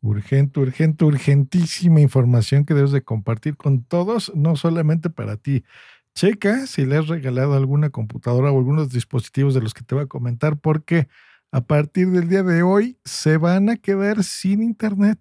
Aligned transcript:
Urgente, 0.00 0.60
urgente, 0.60 1.04
urgentísima 1.04 2.00
información 2.00 2.64
que 2.64 2.74
debes 2.74 2.92
de 2.92 3.02
compartir 3.02 3.56
con 3.56 3.82
todos, 3.82 4.32
no 4.34 4.56
solamente 4.56 5.10
para 5.10 5.36
ti. 5.36 5.64
Checa 6.14 6.66
si 6.66 6.86
le 6.86 6.96
has 6.96 7.08
regalado 7.08 7.54
alguna 7.54 7.90
computadora 7.90 8.50
o 8.50 8.58
algunos 8.58 8.90
dispositivos 8.90 9.54
de 9.54 9.60
los 9.60 9.74
que 9.74 9.82
te 9.82 9.94
voy 9.94 10.04
a 10.04 10.08
comentar, 10.08 10.58
porque 10.58 11.08
a 11.50 11.62
partir 11.62 12.10
del 12.10 12.28
día 12.28 12.42
de 12.42 12.62
hoy 12.62 12.98
se 13.04 13.36
van 13.36 13.70
a 13.70 13.76
quedar 13.76 14.22
sin 14.22 14.62
internet. 14.62 15.18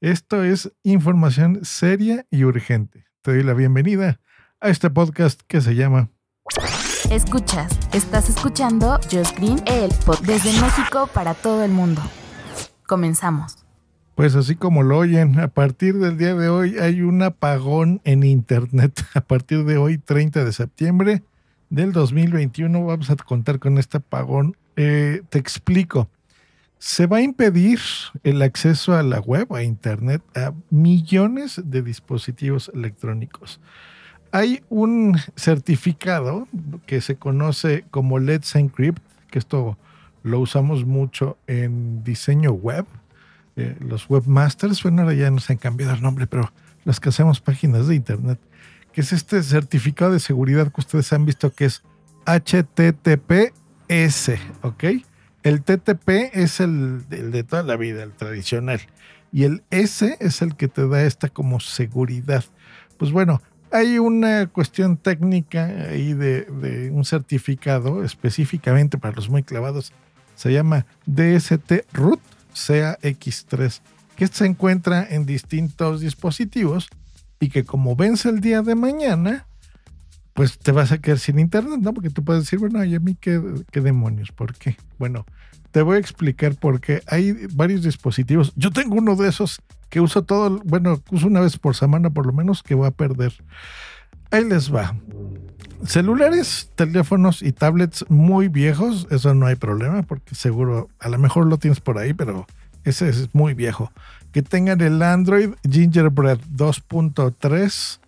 Esto 0.00 0.44
es 0.44 0.72
información 0.84 1.64
seria 1.64 2.26
y 2.30 2.44
urgente. 2.44 3.06
Te 3.22 3.32
doy 3.32 3.42
la 3.42 3.54
bienvenida 3.54 4.20
a 4.60 4.68
este 4.68 4.90
podcast 4.90 5.40
que 5.46 5.60
se 5.60 5.74
llama 5.74 6.10
Escuchas, 7.10 7.78
estás 7.92 8.28
escuchando 8.28 8.98
Just 9.10 9.36
Green, 9.38 9.62
el 9.66 9.90
podcast 10.04 10.24
desde 10.24 10.60
México 10.60 11.08
para 11.12 11.34
todo 11.34 11.64
el 11.64 11.70
mundo. 11.70 12.02
Comenzamos. 12.86 13.57
Pues 14.18 14.34
así 14.34 14.56
como 14.56 14.82
lo 14.82 14.98
oyen, 14.98 15.38
a 15.38 15.46
partir 15.46 15.96
del 15.98 16.18
día 16.18 16.34
de 16.34 16.48
hoy 16.48 16.76
hay 16.78 17.02
un 17.02 17.22
apagón 17.22 18.00
en 18.02 18.24
Internet. 18.24 19.00
A 19.14 19.20
partir 19.20 19.62
de 19.62 19.78
hoy, 19.78 19.96
30 19.96 20.44
de 20.44 20.52
septiembre 20.52 21.22
del 21.70 21.92
2021, 21.92 22.84
vamos 22.84 23.10
a 23.10 23.14
contar 23.14 23.60
con 23.60 23.78
este 23.78 23.98
apagón. 23.98 24.56
Eh, 24.74 25.22
te 25.30 25.38
explico. 25.38 26.10
Se 26.80 27.06
va 27.06 27.18
a 27.18 27.22
impedir 27.22 27.78
el 28.24 28.42
acceso 28.42 28.96
a 28.96 29.04
la 29.04 29.20
web, 29.20 29.54
a 29.54 29.62
Internet, 29.62 30.20
a 30.34 30.52
millones 30.68 31.62
de 31.64 31.82
dispositivos 31.82 32.72
electrónicos. 32.74 33.60
Hay 34.32 34.64
un 34.68 35.16
certificado 35.36 36.48
que 36.86 37.00
se 37.02 37.14
conoce 37.14 37.84
como 37.92 38.18
Let's 38.18 38.56
Encrypt, 38.56 39.00
que 39.30 39.38
esto 39.38 39.78
lo 40.24 40.40
usamos 40.40 40.84
mucho 40.84 41.38
en 41.46 42.02
diseño 42.02 42.50
web 42.50 42.84
los 43.80 44.08
webmasters, 44.08 44.82
bueno, 44.82 45.02
ahora 45.02 45.14
ya 45.14 45.30
nos 45.30 45.50
han 45.50 45.56
cambiado 45.56 45.94
el 45.94 46.02
nombre, 46.02 46.26
pero 46.26 46.52
los 46.84 47.00
que 47.00 47.08
hacemos 47.10 47.40
páginas 47.40 47.86
de 47.88 47.94
internet, 47.94 48.38
que 48.92 49.00
es 49.02 49.12
este 49.12 49.42
certificado 49.42 50.12
de 50.12 50.20
seguridad 50.20 50.72
que 50.72 50.80
ustedes 50.80 51.12
han 51.12 51.24
visto 51.24 51.52
que 51.52 51.66
es 51.66 51.82
HTTPS, 52.26 53.50
¿ok? 54.62 54.84
El 55.42 55.62
TTP 55.62 56.08
es 56.32 56.60
el, 56.60 57.04
el 57.10 57.30
de 57.30 57.44
toda 57.44 57.62
la 57.62 57.76
vida, 57.76 58.02
el 58.02 58.12
tradicional, 58.12 58.80
y 59.32 59.44
el 59.44 59.62
S 59.70 60.16
es 60.20 60.42
el 60.42 60.56
que 60.56 60.68
te 60.68 60.86
da 60.88 61.02
esta 61.02 61.28
como 61.28 61.60
seguridad. 61.60 62.44
Pues 62.96 63.12
bueno, 63.12 63.40
hay 63.70 63.98
una 63.98 64.46
cuestión 64.46 64.96
técnica 64.96 65.66
ahí 65.66 66.14
de, 66.14 66.42
de, 66.42 66.90
un 66.90 67.04
certificado 67.04 68.02
específicamente 68.04 68.98
para 68.98 69.14
los 69.14 69.28
muy 69.28 69.42
clavados. 69.42 69.92
Se 70.34 70.52
llama 70.52 70.86
DST 71.06 71.84
Root 71.92 72.20
CAX3, 72.58 73.80
que 74.16 74.26
se 74.26 74.46
encuentra 74.46 75.06
en 75.08 75.26
distintos 75.26 76.00
dispositivos 76.00 76.88
y 77.40 77.50
que 77.50 77.64
como 77.64 77.96
vence 77.96 78.28
el 78.28 78.40
día 78.40 78.62
de 78.62 78.74
mañana, 78.74 79.46
pues 80.34 80.58
te 80.58 80.72
vas 80.72 80.92
a 80.92 80.98
quedar 80.98 81.18
sin 81.18 81.38
internet, 81.38 81.80
¿no? 81.80 81.94
Porque 81.94 82.10
tú 82.10 82.24
puedes 82.24 82.44
decir, 82.44 82.58
bueno, 82.58 82.84
¿y 82.84 82.94
a 82.94 83.00
mí 83.00 83.16
qué, 83.20 83.40
qué 83.70 83.80
demonios? 83.80 84.32
¿Por 84.32 84.54
qué? 84.54 84.76
Bueno, 84.98 85.24
te 85.70 85.82
voy 85.82 85.96
a 85.96 86.00
explicar 86.00 86.54
por 86.56 86.80
qué. 86.80 87.02
Hay 87.06 87.46
varios 87.54 87.82
dispositivos. 87.82 88.52
Yo 88.56 88.70
tengo 88.70 88.96
uno 88.96 89.16
de 89.16 89.28
esos 89.28 89.60
que 89.88 90.00
uso 90.00 90.22
todo, 90.24 90.60
bueno, 90.64 91.02
uso 91.10 91.26
una 91.26 91.40
vez 91.40 91.56
por 91.58 91.74
semana 91.74 92.10
por 92.10 92.26
lo 92.26 92.32
menos, 92.32 92.62
que 92.62 92.74
voy 92.74 92.86
a 92.86 92.90
perder. 92.90 93.32
Ahí 94.30 94.44
les 94.44 94.72
va. 94.72 94.94
Celulares, 95.84 96.70
teléfonos 96.74 97.42
y 97.42 97.52
tablets 97.52 98.04
muy 98.08 98.48
viejos, 98.48 99.06
eso 99.10 99.34
no 99.34 99.46
hay 99.46 99.56
problema 99.56 100.02
porque 100.02 100.34
seguro, 100.34 100.88
a 100.98 101.08
lo 101.08 101.18
mejor 101.18 101.46
lo 101.46 101.58
tienes 101.58 101.80
por 101.80 101.98
ahí, 101.98 102.14
pero 102.14 102.46
ese 102.84 103.08
es 103.08 103.34
muy 103.34 103.54
viejo. 103.54 103.92
Que 104.32 104.42
tengan 104.42 104.80
el 104.80 105.02
Android 105.02 105.50
Gingerbread 105.68 106.38
2.3 106.54 108.00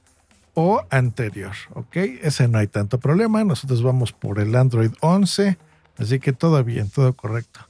o 0.55 0.83
anterior, 0.91 1.53
¿ok? 1.75 1.97
Ese 2.23 2.49
no 2.49 2.59
hay 2.59 2.67
tanto 2.67 2.99
problema. 2.99 3.45
Nosotros 3.45 3.83
vamos 3.83 4.13
por 4.13 4.41
el 4.41 4.55
Android 4.57 4.91
11, 5.01 5.57
así 5.99 6.19
que 6.19 6.33
todo 6.33 6.63
bien, 6.65 6.91
todo 6.91 7.13
correcto. 7.15 7.61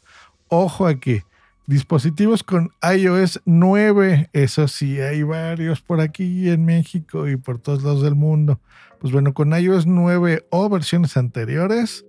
Ojo 0.48 0.86
aquí, 0.86 1.22
dispositivos 1.70 2.42
con 2.42 2.72
iOS 2.82 3.42
9, 3.44 4.28
eso 4.32 4.66
sí, 4.66 5.00
hay 5.00 5.22
varios 5.22 5.80
por 5.80 6.00
aquí 6.00 6.50
en 6.50 6.64
México 6.64 7.28
y 7.28 7.36
por 7.36 7.60
todos 7.60 7.84
lados 7.84 8.02
del 8.02 8.16
mundo. 8.16 8.60
Pues 8.98 9.12
bueno, 9.12 9.32
con 9.32 9.52
iOS 9.52 9.86
9 9.86 10.48
o 10.50 10.68
versiones 10.68 11.16
anteriores, 11.16 12.04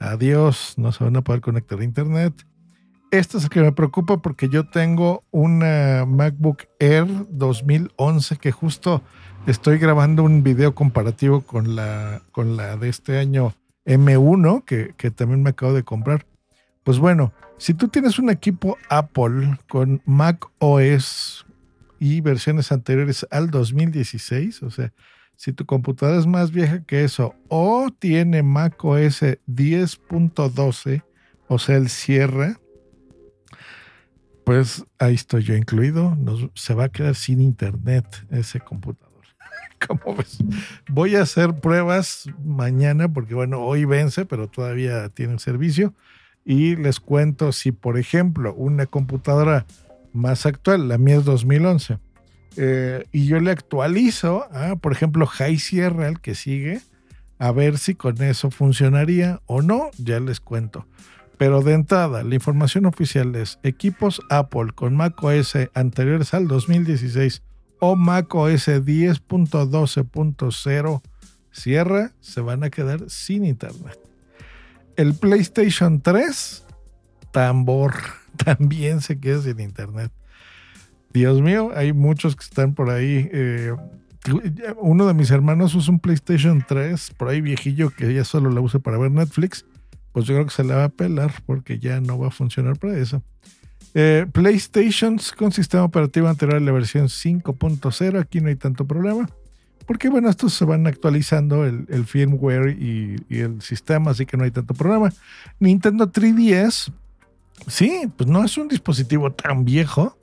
adiós, 0.00 0.74
no 0.78 0.90
se 0.90 1.04
van 1.04 1.16
a 1.16 1.22
poder 1.22 1.42
conectar 1.42 1.78
a 1.78 1.84
Internet. 1.84 2.46
Esto 3.10 3.36
es 3.36 3.44
el 3.44 3.50
que 3.50 3.60
me 3.60 3.72
preocupa 3.72 4.22
porque 4.22 4.48
yo 4.48 4.66
tengo 4.66 5.22
una 5.30 6.06
MacBook 6.06 6.64
Air 6.78 7.06
2011 7.28 8.38
que 8.38 8.52
justo 8.52 9.02
estoy 9.46 9.76
grabando 9.76 10.24
un 10.24 10.42
video 10.42 10.74
comparativo 10.74 11.42
con 11.42 11.76
la, 11.76 12.22
con 12.32 12.56
la 12.56 12.78
de 12.78 12.88
este 12.88 13.18
año 13.18 13.52
M1 13.84 14.64
que, 14.64 14.94
que 14.96 15.10
también 15.10 15.42
me 15.42 15.50
acabo 15.50 15.74
de 15.74 15.82
comprar. 15.82 16.24
Pues 16.84 16.98
bueno, 16.98 17.32
si 17.58 17.74
tú 17.74 17.88
tienes 17.88 18.18
un 18.18 18.30
equipo 18.30 18.78
Apple 18.90 19.58
con 19.68 20.02
Mac 20.04 20.46
OS 20.58 21.46
y 21.98 22.20
versiones 22.20 22.70
anteriores 22.70 23.26
al 23.30 23.50
2016, 23.50 24.62
o 24.62 24.70
sea, 24.70 24.92
si 25.36 25.52
tu 25.52 25.64
computadora 25.66 26.18
es 26.18 26.26
más 26.26 26.52
vieja 26.52 26.84
que 26.84 27.04
eso 27.04 27.34
o 27.48 27.88
tiene 27.98 28.42
macOS 28.42 29.22
10.12, 29.22 31.02
o 31.48 31.58
sea, 31.58 31.76
el 31.76 31.88
cierre, 31.88 32.56
pues 34.44 34.84
ahí 34.98 35.14
estoy 35.14 35.42
yo 35.42 35.56
incluido. 35.56 36.16
se 36.54 36.74
va 36.74 36.84
a 36.84 36.88
quedar 36.90 37.14
sin 37.14 37.40
internet 37.40 38.06
ese 38.30 38.60
computador. 38.60 39.22
¿Cómo 39.86 40.16
ves? 40.16 40.38
Voy 40.88 41.16
a 41.16 41.22
hacer 41.22 41.54
pruebas 41.60 42.28
mañana 42.44 43.12
porque, 43.12 43.34
bueno, 43.34 43.60
hoy 43.60 43.84
vence, 43.84 44.24
pero 44.26 44.48
todavía 44.48 45.08
tiene 45.08 45.38
servicio. 45.38 45.94
Y 46.44 46.76
les 46.76 47.00
cuento 47.00 47.52
si, 47.52 47.72
por 47.72 47.98
ejemplo, 47.98 48.54
una 48.54 48.86
computadora 48.86 49.66
más 50.12 50.46
actual, 50.46 50.88
la 50.88 50.98
mía 50.98 51.16
es 51.16 51.24
2011, 51.24 51.98
eh, 52.56 53.04
y 53.10 53.26
yo 53.26 53.40
le 53.40 53.50
actualizo, 53.50 54.46
ah, 54.52 54.76
por 54.80 54.92
ejemplo, 54.92 55.26
High 55.26 55.58
Sierra, 55.58 56.08
el 56.08 56.20
que 56.20 56.34
sigue, 56.34 56.80
a 57.38 57.50
ver 57.50 57.78
si 57.78 57.94
con 57.94 58.22
eso 58.22 58.50
funcionaría 58.50 59.40
o 59.46 59.62
no, 59.62 59.90
ya 59.98 60.20
les 60.20 60.40
cuento. 60.40 60.86
Pero 61.36 61.62
de 61.62 61.72
entrada, 61.74 62.22
la 62.22 62.34
información 62.34 62.86
oficial 62.86 63.34
es 63.34 63.58
equipos 63.64 64.22
Apple 64.30 64.68
con 64.74 64.94
macOS 64.94 65.54
anteriores 65.74 66.32
al 66.32 66.46
2016 66.46 67.42
o 67.80 67.96
macOS 67.96 68.68
10.12.0 68.68 71.02
Sierra 71.50 72.12
se 72.20 72.40
van 72.40 72.62
a 72.64 72.70
quedar 72.70 73.04
sin 73.08 73.44
internet. 73.44 74.03
El 74.96 75.14
PlayStation 75.14 76.00
3, 76.00 76.64
tambor, 77.32 77.94
también 78.44 79.00
se 79.00 79.18
queda 79.18 79.42
sin 79.42 79.60
internet. 79.60 80.12
Dios 81.12 81.40
mío, 81.40 81.70
hay 81.74 81.92
muchos 81.92 82.34
que 82.36 82.44
están 82.44 82.74
por 82.74 82.90
ahí. 82.90 83.28
Eh, 83.32 83.72
uno 84.78 85.06
de 85.06 85.14
mis 85.14 85.30
hermanos 85.30 85.74
usa 85.74 85.92
un 85.92 86.00
PlayStation 86.00 86.64
3, 86.66 87.12
por 87.16 87.28
ahí 87.28 87.40
viejillo, 87.40 87.90
que 87.90 88.12
ya 88.12 88.24
solo 88.24 88.50
la 88.50 88.60
usa 88.60 88.80
para 88.80 88.98
ver 88.98 89.10
Netflix. 89.10 89.64
Pues 90.12 90.26
yo 90.26 90.34
creo 90.34 90.46
que 90.46 90.54
se 90.54 90.64
la 90.64 90.76
va 90.76 90.84
a 90.84 90.88
pelar 90.88 91.32
porque 91.46 91.78
ya 91.78 92.00
no 92.00 92.18
va 92.18 92.28
a 92.28 92.30
funcionar 92.30 92.78
para 92.78 92.98
eso. 92.98 93.22
Eh, 93.94 94.26
PlayStations 94.32 95.32
con 95.32 95.52
sistema 95.52 95.84
operativo 95.84 96.28
anterior 96.28 96.56
a 96.56 96.60
la 96.60 96.72
versión 96.72 97.06
5.0, 97.06 98.20
aquí 98.20 98.40
no 98.40 98.48
hay 98.48 98.56
tanto 98.56 98.86
problema. 98.86 99.28
Porque 99.86 100.08
bueno, 100.08 100.28
estos 100.28 100.54
se 100.54 100.64
van 100.64 100.86
actualizando 100.86 101.64
el, 101.64 102.06
firmware 102.06 102.76
y, 102.78 103.16
el 103.28 103.60
sistema, 103.60 104.10
así 104.10 104.26
que 104.26 104.36
no 104.36 104.44
hay 104.44 104.50
tanto 104.50 104.74
problema. 104.74 105.12
Nintendo 105.58 106.10
3DS, 106.10 106.92
sí, 107.66 108.02
pues 108.16 108.28
no 108.28 108.44
es 108.44 108.56
un 108.56 108.68
dispositivo 108.68 109.32
tan 109.32 109.64
viejo 109.64 110.16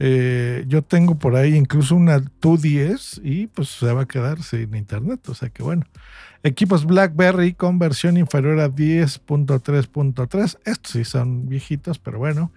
Eh, 0.00 0.64
yo 0.66 0.82
tengo 0.82 1.14
por 1.14 1.36
ahí 1.36 1.54
incluso 1.54 1.94
una 1.94 2.20
Tu-10 2.20 3.20
y 3.22 3.46
pues 3.46 3.68
se 3.68 3.92
va 3.92 4.02
a 4.02 4.06
quedar 4.06 4.42
sin 4.42 4.74
internet. 4.74 5.28
O 5.28 5.34
sea 5.34 5.50
que 5.50 5.62
bueno. 5.62 5.86
Equipos 6.46 6.84
BlackBerry 6.84 7.54
con 7.54 7.78
versión 7.78 8.18
inferior 8.18 8.60
a 8.60 8.68
10.3.3. 8.68 10.58
Estos 10.66 10.92
sí 10.92 11.04
son 11.04 11.48
viejitos, 11.48 11.98
pero 11.98 12.18
bueno. 12.18 12.52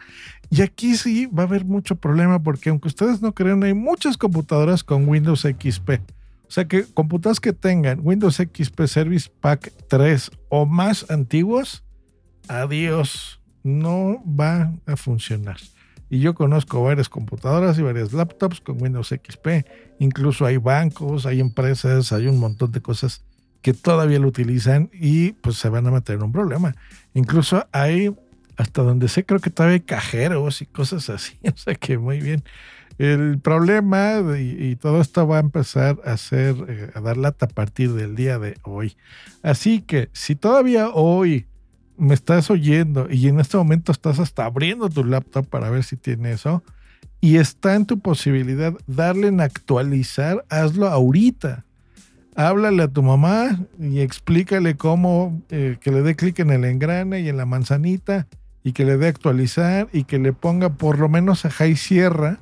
Y 0.49 0.61
aquí 0.61 0.97
sí 0.97 1.25
va 1.27 1.43
a 1.43 1.45
haber 1.45 1.63
mucho 1.63 1.95
problema 1.95 2.43
porque 2.43 2.69
aunque 2.69 2.89
ustedes 2.89 3.21
no 3.21 3.33
crean, 3.33 3.63
hay 3.63 3.73
muchas 3.73 4.17
computadoras 4.17 4.83
con 4.83 5.07
Windows 5.07 5.43
XP. 5.43 6.01
O 6.47 6.51
sea 6.51 6.65
que 6.65 6.85
computadoras 6.85 7.39
que 7.39 7.53
tengan 7.53 7.99
Windows 8.01 8.37
XP 8.37 8.85
Service 8.85 9.29
Pack 9.41 9.73
3 9.89 10.31
o 10.49 10.65
más 10.65 11.09
antiguos, 11.09 11.83
adiós, 12.47 13.41
no 13.63 14.23
va 14.25 14.73
a 14.85 14.95
funcionar. 14.95 15.57
Y 16.09 16.19
yo 16.19 16.35
conozco 16.35 16.81
varias 16.83 17.09
computadoras 17.09 17.77
y 17.77 17.81
varias 17.81 18.13
laptops 18.13 18.61
con 18.61 18.81
Windows 18.81 19.09
XP. 19.09 19.67
Incluso 19.99 20.45
hay 20.45 20.57
bancos, 20.57 21.25
hay 21.25 21.41
empresas, 21.41 22.13
hay 22.13 22.27
un 22.27 22.39
montón 22.39 22.71
de 22.71 22.81
cosas 22.81 23.25
que 23.61 23.73
todavía 23.73 24.19
lo 24.19 24.29
utilizan 24.29 24.89
y 24.93 25.33
pues 25.33 25.57
se 25.57 25.67
van 25.67 25.85
a 25.87 25.91
meter 25.91 26.15
en 26.15 26.23
un 26.23 26.31
problema. 26.31 26.75
Incluso 27.13 27.67
hay, 27.73 28.15
hasta 28.55 28.83
donde 28.83 29.09
sé, 29.09 29.25
creo 29.25 29.41
que 29.41 29.49
todavía 29.49 29.73
hay 29.73 29.81
cajeros 29.81 30.61
y 30.61 30.65
cosas 30.65 31.09
así. 31.09 31.37
O 31.53 31.57
sea 31.57 31.75
que 31.75 31.97
muy 31.97 32.21
bien. 32.21 32.43
El 32.97 33.39
problema 33.39 34.21
y, 34.39 34.75
todo 34.75 35.01
esto 35.01 35.27
va 35.27 35.37
a 35.37 35.41
empezar 35.41 35.99
a 36.03 36.13
hacer, 36.13 36.55
eh, 36.67 36.91
a 36.95 37.01
dar 37.01 37.17
lata 37.17 37.45
a 37.45 37.49
partir 37.49 37.93
del 37.93 38.15
día 38.15 38.39
de 38.39 38.57
hoy. 38.63 38.97
Así 39.43 39.81
que 39.81 40.09
si 40.13 40.35
todavía 40.35 40.89
hoy 40.89 41.45
me 41.97 42.13
estás 42.13 42.49
oyendo 42.49 43.07
y 43.09 43.27
en 43.27 43.39
este 43.39 43.57
momento 43.57 43.91
estás 43.91 44.19
hasta 44.19 44.45
abriendo 44.45 44.89
tu 44.89 45.03
laptop 45.03 45.47
para 45.47 45.69
ver 45.69 45.83
si 45.83 45.95
tiene 45.95 46.31
eso 46.31 46.63
y 47.21 47.37
está 47.37 47.75
en 47.75 47.85
tu 47.85 47.99
posibilidad 47.99 48.73
darle 48.85 49.27
en 49.27 49.41
actualizar, 49.41 50.45
hazlo 50.49 50.87
ahorita. 50.87 51.65
Háblale 52.35 52.83
a 52.83 52.87
tu 52.87 53.01
mamá 53.01 53.59
y 53.79 53.99
explícale 53.99 54.75
cómo 54.75 55.41
eh, 55.49 55.77
que 55.81 55.91
le 55.91 56.03
dé 56.03 56.15
clic 56.15 56.37
en 56.39 56.51
el 56.51 56.65
engrane 56.65 57.21
y 57.21 57.29
en 57.29 57.37
la 57.37 57.47
manzanita 57.47 58.27
y 58.63 58.73
que 58.73 58.85
le 58.85 58.97
dé 58.97 59.07
actualizar 59.07 59.87
y 59.91 60.03
que 60.03 60.19
le 60.19 60.33
ponga 60.33 60.69
por 60.73 60.99
lo 60.99 61.09
menos 61.09 61.45
a 61.45 61.49
high 61.49 61.75
sierra, 61.75 62.39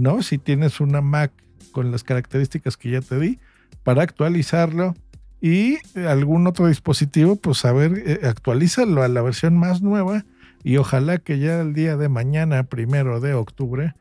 ¿no? 0.00 0.22
Si 0.22 0.38
tienes 0.38 0.80
una 0.80 1.00
Mac 1.00 1.32
con 1.72 1.92
las 1.92 2.04
características 2.04 2.76
que 2.76 2.90
ya 2.90 3.00
te 3.00 3.18
di, 3.18 3.38
para 3.82 4.02
actualizarlo 4.02 4.94
y 5.40 5.78
algún 5.96 6.46
otro 6.46 6.66
dispositivo, 6.66 7.36
pues 7.36 7.64
a 7.64 7.72
ver, 7.72 8.02
eh, 8.04 8.20
actualízalo 8.24 9.02
a 9.02 9.08
la 9.08 9.22
versión 9.22 9.56
más 9.56 9.82
nueva 9.82 10.24
y 10.62 10.76
ojalá 10.76 11.18
que 11.18 11.38
ya 11.38 11.60
el 11.60 11.72
día 11.72 11.96
de 11.96 12.08
mañana, 12.08 12.64
primero 12.64 13.20
de 13.20 13.34
octubre, 13.34 13.94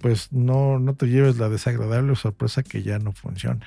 pues 0.00 0.32
no, 0.32 0.78
no 0.78 0.94
te 0.94 1.06
lleves 1.06 1.38
la 1.38 1.48
desagradable 1.48 2.14
sorpresa 2.16 2.62
que 2.62 2.82
ya 2.82 2.98
no 2.98 3.12
funcione. 3.12 3.66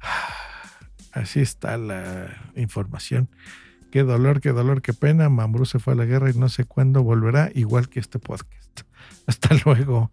Así 1.12 1.40
está 1.40 1.76
la 1.76 2.50
información. 2.54 3.28
Qué 3.90 4.02
dolor, 4.02 4.40
qué 4.40 4.50
dolor, 4.50 4.82
qué 4.82 4.92
pena. 4.92 5.28
Mambrú 5.28 5.64
se 5.64 5.78
fue 5.78 5.94
a 5.94 5.96
la 5.96 6.04
guerra 6.04 6.30
y 6.30 6.34
no 6.34 6.48
sé 6.48 6.64
cuándo 6.64 7.02
volverá, 7.02 7.50
igual 7.54 7.88
que 7.88 8.00
este 8.00 8.18
podcast. 8.18 8.82
Hasta 9.26 9.54
luego 9.64 10.12